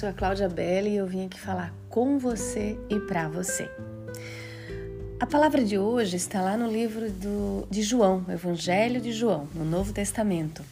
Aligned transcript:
sou 0.00 0.08
a 0.08 0.14
Cláudia 0.14 0.48
Belli 0.48 0.92
e 0.92 0.96
eu 0.96 1.06
vim 1.06 1.26
aqui 1.26 1.38
falar 1.38 1.74
com 1.90 2.18
você 2.18 2.78
e 2.88 2.98
para 3.00 3.28
você. 3.28 3.70
A 5.20 5.26
palavra 5.26 5.62
de 5.62 5.76
hoje 5.76 6.16
está 6.16 6.40
lá 6.40 6.56
no 6.56 6.72
livro 6.72 7.10
do, 7.10 7.68
de 7.70 7.82
João, 7.82 8.24
o 8.26 8.32
Evangelho 8.32 8.98
de 8.98 9.12
João, 9.12 9.46
no 9.54 9.62
Novo 9.62 9.92
Testamento. 9.92 10.64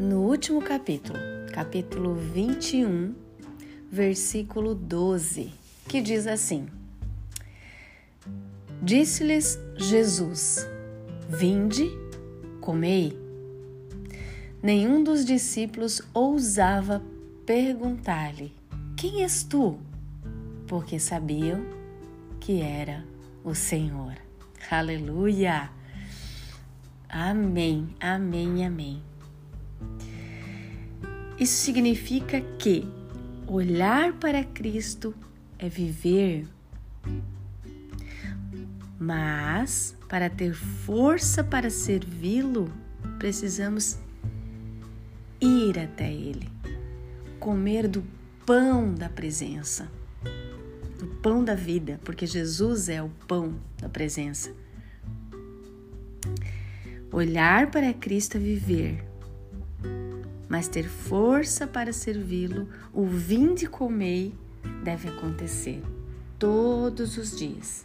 No 0.00 0.22
último 0.22 0.60
capítulo, 0.60 1.16
capítulo 1.52 2.16
21, 2.16 3.14
versículo 3.92 4.74
12, 4.74 5.52
que 5.86 6.00
diz 6.00 6.26
assim: 6.26 6.66
Disse-lhes 8.82 9.56
Jesus: 9.76 10.66
Vinde, 11.28 11.88
comei. 12.60 13.16
Nenhum 14.60 15.04
dos 15.04 15.24
discípulos 15.24 16.02
ousava 16.12 17.00
perguntar-lhe: 17.46 18.52
Quem 18.96 19.22
és 19.22 19.44
tu? 19.44 19.78
Porque 20.66 20.98
sabiam 20.98 21.64
que 22.40 22.60
era 22.60 23.04
o 23.44 23.54
Senhor. 23.54 24.14
Aleluia! 24.70 25.70
Amém, 27.08 27.94
amém, 28.00 28.64
amém. 28.64 29.02
Isso 31.38 31.64
significa 31.64 32.40
que 32.58 32.88
olhar 33.46 34.12
para 34.14 34.44
Cristo 34.44 35.14
é 35.58 35.68
viver, 35.68 36.46
mas 38.98 39.96
para 40.08 40.30
ter 40.30 40.54
força 40.54 41.42
para 41.42 41.68
servi-lo, 41.70 42.72
precisamos 43.18 43.98
ir 45.40 45.78
até 45.78 46.12
Ele, 46.12 46.51
comer 47.42 47.88
do 47.88 48.04
pão 48.46 48.94
da 48.94 49.08
presença, 49.08 49.90
do 50.96 51.08
pão 51.20 51.42
da 51.42 51.56
vida, 51.56 51.98
porque 52.04 52.24
Jesus 52.24 52.88
é 52.88 53.02
o 53.02 53.08
pão 53.26 53.56
da 53.78 53.88
presença. 53.88 54.52
Olhar 57.10 57.68
para 57.68 57.92
Cristo 57.94 58.36
é 58.36 58.40
viver, 58.40 59.04
mas 60.48 60.68
ter 60.68 60.84
força 60.84 61.66
para 61.66 61.92
servi-lo, 61.92 62.68
o 62.92 63.04
vinde 63.06 63.64
e 63.64 63.68
comei, 63.68 64.32
deve 64.84 65.08
acontecer 65.08 65.82
todos 66.38 67.18
os 67.18 67.36
dias. 67.36 67.84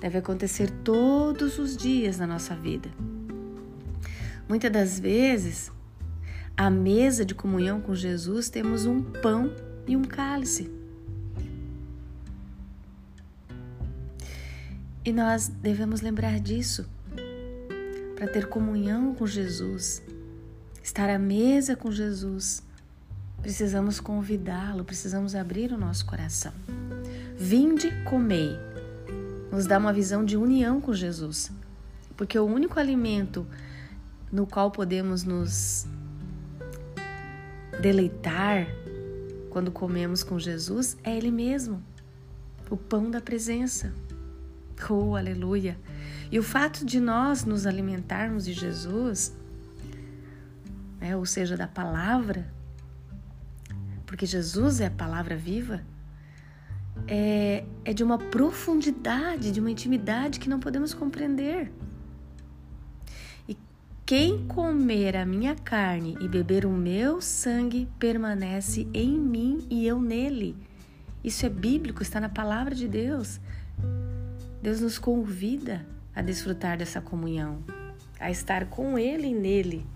Deve 0.00 0.18
acontecer 0.18 0.68
todos 0.82 1.60
os 1.60 1.76
dias 1.76 2.18
na 2.18 2.26
nossa 2.26 2.56
vida. 2.56 2.90
Muitas 4.48 4.72
das 4.72 4.98
vezes 4.98 5.70
à 6.58 6.68
mesa 6.68 7.24
de 7.24 7.36
comunhão 7.36 7.80
com 7.80 7.94
Jesus, 7.94 8.50
temos 8.50 8.84
um 8.84 9.00
pão 9.00 9.54
e 9.86 9.96
um 9.96 10.02
cálice. 10.02 10.68
E 15.04 15.12
nós 15.12 15.46
devemos 15.46 16.00
lembrar 16.00 16.40
disso 16.40 16.84
para 18.16 18.26
ter 18.26 18.48
comunhão 18.48 19.14
com 19.14 19.24
Jesus, 19.24 20.02
estar 20.82 21.08
à 21.08 21.16
mesa 21.16 21.76
com 21.76 21.92
Jesus. 21.92 22.60
Precisamos 23.40 24.00
convidá-lo, 24.00 24.84
precisamos 24.84 25.36
abrir 25.36 25.72
o 25.72 25.78
nosso 25.78 26.04
coração. 26.04 26.52
Vinde, 27.36 27.92
comei. 28.04 28.58
Nos 29.52 29.64
dá 29.64 29.78
uma 29.78 29.92
visão 29.92 30.24
de 30.24 30.36
união 30.36 30.80
com 30.80 30.92
Jesus, 30.92 31.52
porque 32.16 32.36
o 32.36 32.44
único 32.44 32.80
alimento 32.80 33.46
no 34.30 34.44
qual 34.44 34.72
podemos 34.72 35.22
nos 35.22 35.86
deleitar 37.80 38.66
quando 39.50 39.70
comemos 39.70 40.22
com 40.22 40.38
Jesus 40.38 40.96
é 41.02 41.16
Ele 41.16 41.30
mesmo, 41.30 41.82
o 42.70 42.76
pão 42.76 43.10
da 43.10 43.20
presença. 43.20 43.92
Oh, 44.88 45.16
aleluia! 45.16 45.78
E 46.30 46.38
o 46.38 46.42
fato 46.42 46.84
de 46.84 47.00
nós 47.00 47.44
nos 47.44 47.66
alimentarmos 47.66 48.44
de 48.44 48.52
Jesus, 48.52 49.36
né, 51.00 51.16
ou 51.16 51.26
seja, 51.26 51.56
da 51.56 51.66
palavra, 51.66 52.52
porque 54.06 54.26
Jesus 54.26 54.80
é 54.80 54.86
a 54.86 54.90
palavra 54.90 55.36
viva, 55.36 55.82
é, 57.06 57.64
é 57.84 57.92
de 57.92 58.04
uma 58.04 58.18
profundidade, 58.18 59.50
de 59.50 59.60
uma 59.60 59.70
intimidade 59.70 60.38
que 60.38 60.48
não 60.48 60.60
podemos 60.60 60.92
compreender. 60.94 61.72
Quem 64.08 64.46
comer 64.46 65.18
a 65.18 65.26
minha 65.26 65.54
carne 65.54 66.16
e 66.18 66.26
beber 66.26 66.64
o 66.64 66.70
meu 66.70 67.20
sangue 67.20 67.86
permanece 67.98 68.88
em 68.94 69.10
mim 69.18 69.66
e 69.68 69.86
eu 69.86 70.00
nele. 70.00 70.56
Isso 71.22 71.44
é 71.44 71.50
bíblico, 71.50 72.02
está 72.02 72.18
na 72.18 72.30
palavra 72.30 72.74
de 72.74 72.88
Deus. 72.88 73.38
Deus 74.62 74.80
nos 74.80 74.98
convida 74.98 75.86
a 76.14 76.22
desfrutar 76.22 76.78
dessa 76.78 77.02
comunhão, 77.02 77.62
a 78.18 78.30
estar 78.30 78.70
com 78.70 78.98
Ele 78.98 79.26
e 79.26 79.34
nele 79.34 79.86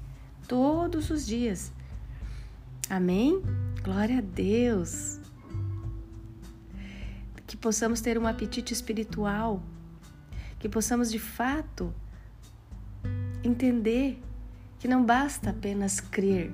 todos 0.47 1.09
os 1.09 1.27
dias. 1.27 1.73
Amém? 2.91 3.43
Glória 3.83 4.19
a 4.19 4.21
Deus. 4.21 5.19
Que 7.47 7.56
possamos 7.56 8.03
ter 8.03 8.19
um 8.19 8.27
apetite 8.27 8.75
espiritual, 8.75 9.62
que 10.59 10.69
possamos 10.69 11.11
de 11.11 11.19
fato 11.19 11.94
entender 13.43 14.21
que 14.79 14.89
não 14.89 15.05
basta 15.05 15.51
apenas 15.51 16.01
crer, 16.01 16.53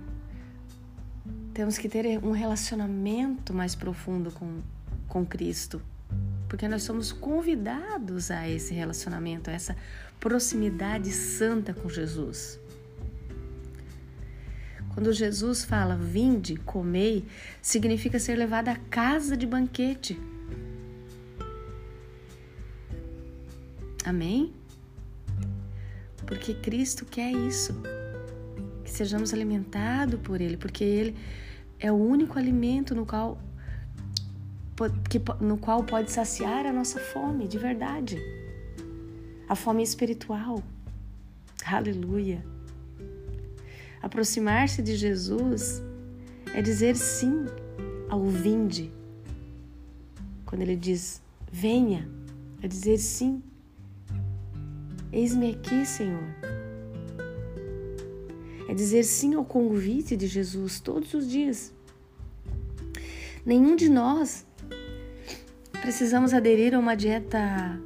temos 1.54 1.76
que 1.76 1.88
ter 1.88 2.22
um 2.24 2.30
relacionamento 2.30 3.52
mais 3.52 3.74
profundo 3.74 4.30
com, 4.30 4.60
com 5.08 5.26
Cristo, 5.26 5.82
porque 6.48 6.68
nós 6.68 6.82
somos 6.82 7.10
convidados 7.10 8.30
a 8.30 8.48
esse 8.48 8.74
relacionamento, 8.74 9.50
a 9.50 9.52
essa 9.52 9.76
proximidade 10.20 11.10
santa 11.10 11.74
com 11.74 11.88
Jesus. 11.88 12.60
Quando 14.94 15.12
Jesus 15.12 15.64
fala 15.64 15.96
vinde, 15.96 16.56
comei, 16.56 17.24
significa 17.62 18.18
ser 18.18 18.36
levado 18.36 18.68
à 18.68 18.76
casa 18.76 19.36
de 19.36 19.46
banquete. 19.46 20.20
Amém? 24.04 24.52
Porque 26.28 26.52
Cristo 26.52 27.06
quer 27.06 27.32
isso. 27.32 27.74
Que 28.84 28.90
sejamos 28.90 29.32
alimentados 29.32 30.20
por 30.20 30.40
Ele, 30.40 30.58
porque 30.58 30.84
Ele 30.84 31.16
é 31.80 31.90
o 31.90 31.96
único 31.96 32.38
alimento 32.38 32.94
no 32.94 33.06
qual, 33.06 33.38
que, 35.08 35.20
no 35.40 35.56
qual 35.56 35.82
pode 35.82 36.12
saciar 36.12 36.66
a 36.66 36.72
nossa 36.72 37.00
fome 37.00 37.48
de 37.48 37.58
verdade, 37.58 38.18
a 39.48 39.56
fome 39.56 39.82
espiritual. 39.82 40.62
Aleluia! 41.64 42.44
Aproximar-se 44.02 44.82
de 44.82 44.96
Jesus 44.96 45.82
é 46.54 46.60
dizer 46.60 46.94
sim 46.94 47.46
ao 48.08 48.24
vinde. 48.26 48.92
Quando 50.44 50.62
ele 50.62 50.76
diz 50.76 51.22
venha, 51.50 52.08
é 52.62 52.68
dizer 52.68 52.98
sim 52.98 53.42
Eis-me 55.12 55.52
aqui, 55.52 55.86
Senhor. 55.86 56.22
É 58.68 58.74
dizer 58.74 59.02
sim 59.04 59.34
ao 59.34 59.44
convite 59.44 60.16
de 60.16 60.26
Jesus 60.26 60.80
todos 60.80 61.14
os 61.14 61.28
dias. 61.28 61.72
Nenhum 63.44 63.74
de 63.74 63.88
nós 63.88 64.46
precisamos 65.80 66.34
aderir 66.34 66.74
a 66.74 66.78
uma 66.78 66.94
dieta 66.94 67.80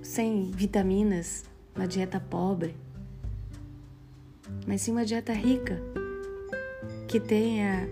sem 0.00 0.50
vitaminas, 0.52 1.44
uma 1.76 1.86
dieta 1.86 2.18
pobre, 2.18 2.74
mas 4.66 4.80
sim 4.80 4.92
uma 4.92 5.04
dieta 5.04 5.34
rica, 5.34 5.78
que 7.06 7.20
tenha 7.20 7.86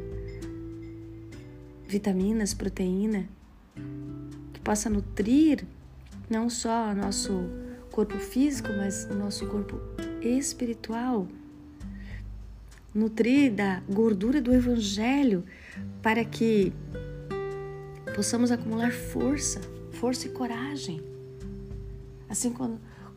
vitaminas, 1.86 2.54
proteína, 2.54 3.28
que 4.54 4.60
possa 4.60 4.88
nutrir 4.88 5.66
não 6.30 6.48
só 6.48 6.94
nosso 6.94 7.50
corpo 7.92 8.18
físico, 8.18 8.70
mas 8.74 9.04
o 9.04 9.14
nosso 9.14 9.46
corpo 9.46 9.78
espiritual. 10.22 11.28
Nutrir 12.94 13.52
da 13.52 13.82
gordura 13.88 14.40
do 14.40 14.52
Evangelho 14.52 15.44
para 16.02 16.24
que 16.24 16.72
possamos 18.16 18.50
acumular 18.50 18.90
força, 18.92 19.60
força 19.92 20.26
e 20.26 20.30
coragem. 20.30 21.02
Assim 22.28 22.52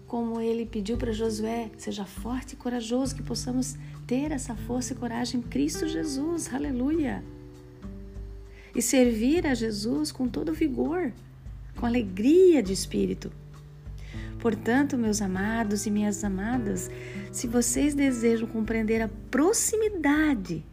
como, 0.07 0.41
ele 0.41 0.65
pediu 0.65 0.97
para 0.97 1.13
Josué, 1.13 1.71
seja 1.77 2.05
forte 2.05 2.53
e 2.53 2.55
corajoso, 2.57 3.15
que 3.15 3.23
possamos 3.23 3.75
ter 4.05 4.31
essa 4.31 4.55
força 4.55 4.93
e 4.93 4.95
coragem 4.95 5.39
em 5.39 5.43
Cristo 5.43 5.87
Jesus, 5.87 6.53
aleluia. 6.53 7.23
E 8.75 8.81
servir 8.81 9.47
a 9.47 9.53
Jesus 9.53 10.11
com 10.11 10.27
todo 10.27 10.53
vigor, 10.53 11.13
com 11.77 11.85
alegria 11.85 12.61
de 12.61 12.73
espírito 12.73 13.31
Portanto, 14.45 14.95
meus 14.95 15.23
amados 15.23 15.87
e 15.87 15.89
minhas 15.89 16.23
amadas, 16.23 16.87
se 17.31 17.47
vocês 17.47 17.95
desejam 17.95 18.47
compreender 18.47 19.01
a 19.01 19.09
proximidade 19.31 20.63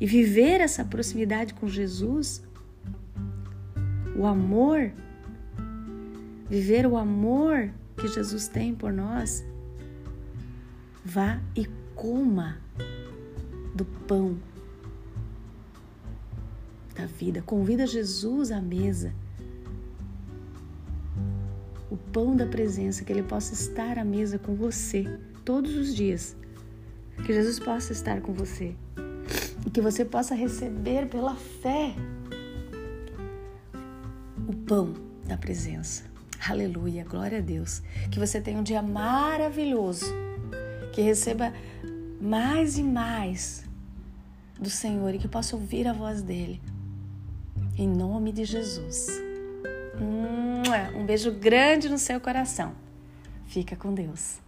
e 0.00 0.04
viver 0.04 0.60
essa 0.60 0.84
proximidade 0.84 1.54
com 1.54 1.68
Jesus, 1.68 2.42
o 4.16 4.26
amor, 4.26 4.90
viver 6.50 6.88
o 6.88 6.96
amor 6.96 7.70
que 7.96 8.08
Jesus 8.08 8.48
tem 8.48 8.74
por 8.74 8.92
nós, 8.92 9.46
vá 11.04 11.40
e 11.54 11.68
coma 11.94 12.58
do 13.76 13.84
pão 13.84 14.36
da 16.96 17.06
vida. 17.06 17.42
Convida 17.42 17.86
Jesus 17.86 18.50
à 18.50 18.60
mesa. 18.60 19.14
Pão 22.16 22.34
da 22.34 22.46
presença, 22.46 23.04
que 23.04 23.12
Ele 23.12 23.22
possa 23.22 23.52
estar 23.52 23.98
à 23.98 24.02
mesa 24.02 24.38
com 24.38 24.54
você 24.54 25.04
todos 25.44 25.76
os 25.76 25.94
dias. 25.94 26.34
Que 27.26 27.30
Jesus 27.30 27.60
possa 27.60 27.92
estar 27.92 28.22
com 28.22 28.32
você 28.32 28.74
e 29.66 29.68
que 29.68 29.82
você 29.82 30.02
possa 30.02 30.34
receber 30.34 31.08
pela 31.08 31.36
fé 31.36 31.94
o 34.48 34.54
pão 34.54 34.94
da 35.26 35.36
presença. 35.36 36.04
Aleluia, 36.48 37.04
glória 37.04 37.36
a 37.36 37.42
Deus. 37.42 37.82
Que 38.10 38.18
você 38.18 38.40
tenha 38.40 38.60
um 38.60 38.62
dia 38.62 38.80
maravilhoso, 38.80 40.06
que 40.94 41.02
receba 41.02 41.52
mais 42.18 42.78
e 42.78 42.82
mais 42.82 43.62
do 44.58 44.70
Senhor 44.70 45.14
e 45.14 45.18
que 45.18 45.28
possa 45.28 45.54
ouvir 45.54 45.86
a 45.86 45.92
voz 45.92 46.22
dele. 46.22 46.62
Em 47.76 47.86
nome 47.86 48.32
de 48.32 48.46
Jesus. 48.46 49.25
Um 50.94 51.04
beijo 51.04 51.30
grande 51.32 51.88
no 51.88 51.98
seu 51.98 52.20
coração. 52.20 52.74
Fica 53.46 53.76
com 53.76 53.94
Deus. 53.94 54.45